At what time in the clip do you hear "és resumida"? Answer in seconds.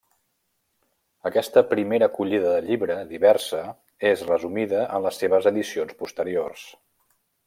4.13-4.81